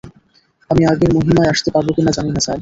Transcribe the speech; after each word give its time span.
আমি 0.69 0.81
আগের 0.85 1.11
মহিমায় 1.15 1.51
আসতে 1.53 1.69
পারব 1.73 1.87
কিনা 1.95 2.11
জানি 2.17 2.29
না, 2.31 2.41
স্যার। 2.45 2.59